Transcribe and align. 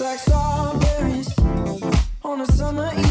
like 0.00 0.18
strawberries 0.20 1.28
on 2.22 2.40
a 2.40 2.46
summer 2.52 2.88
evening. 2.92 3.07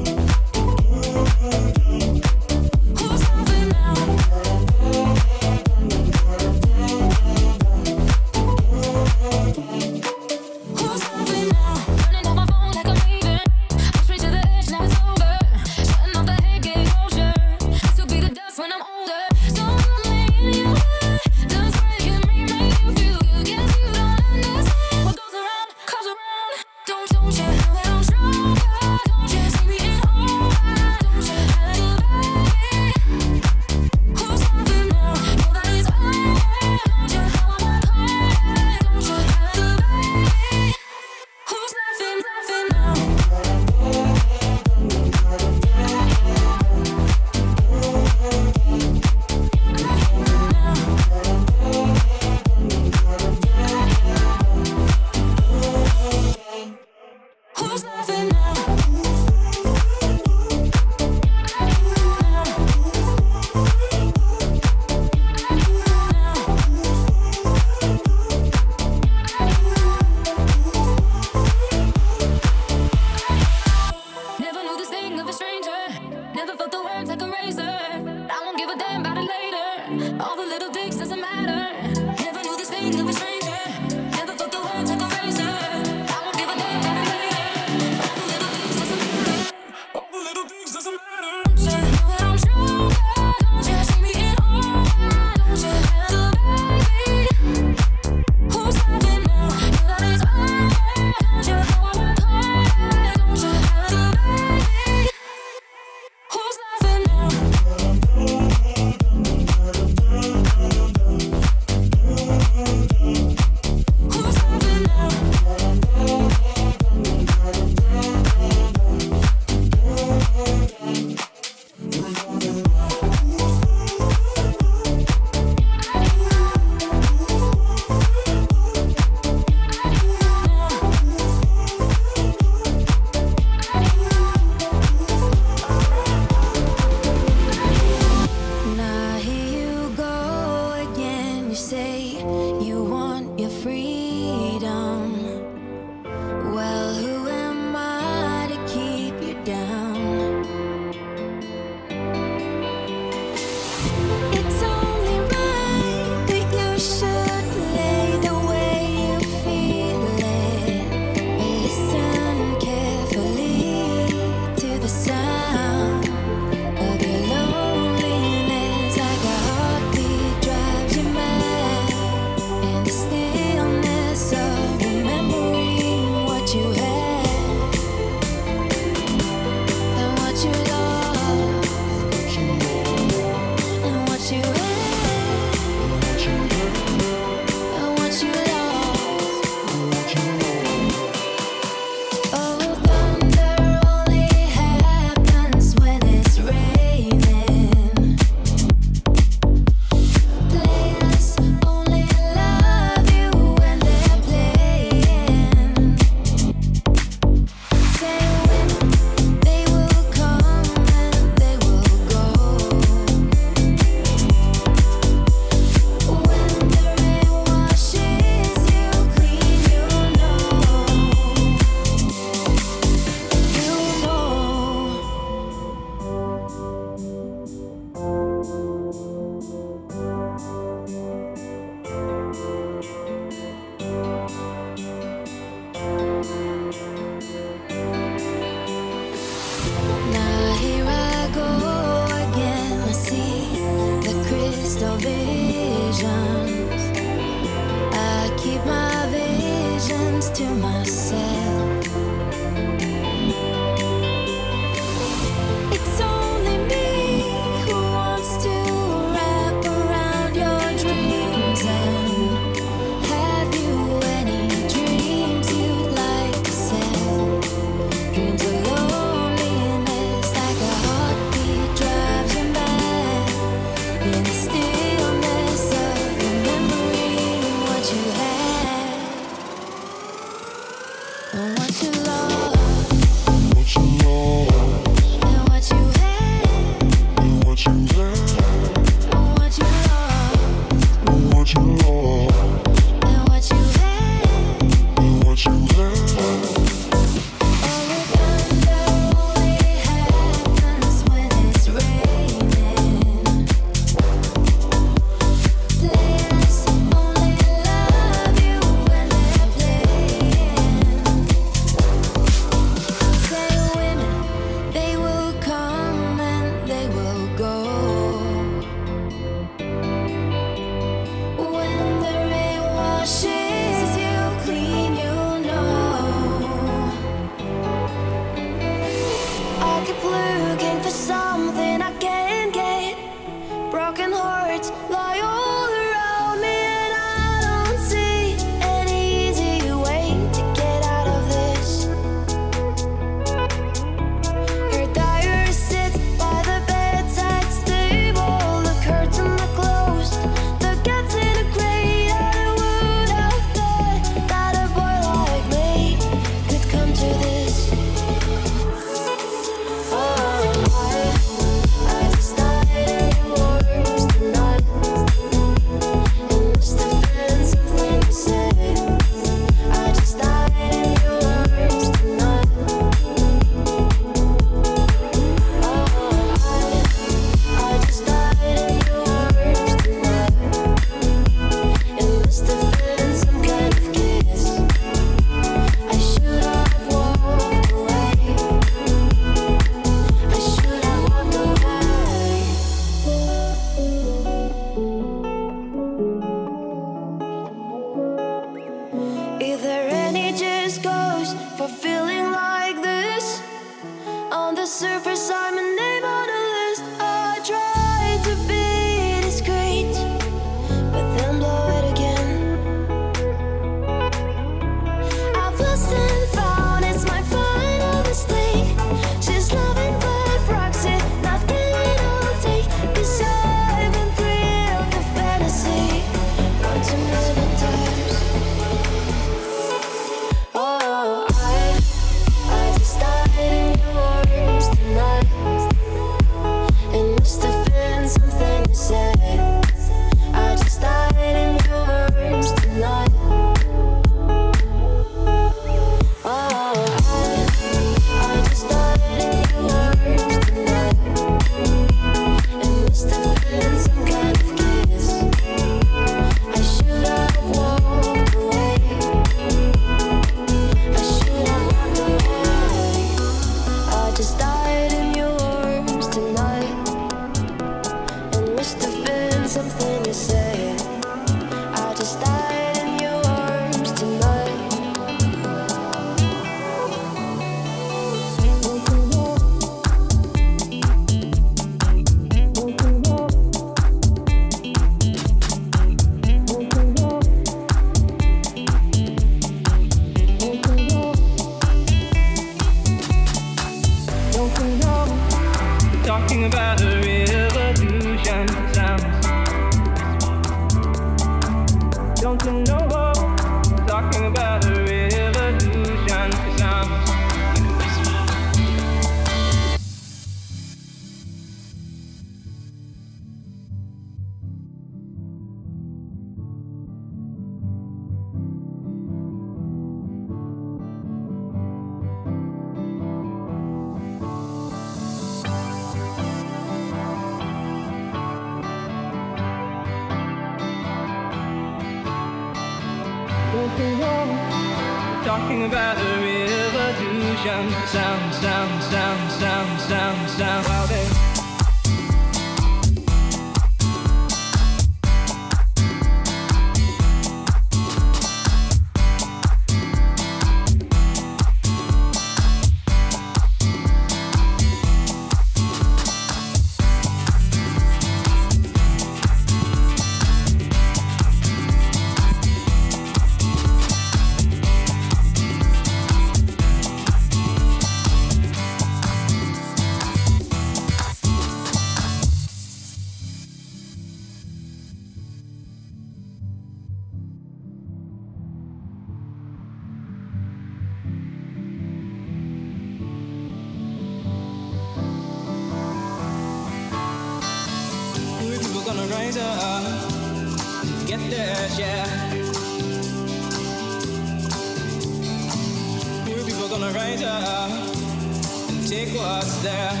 there. 599.61 600.00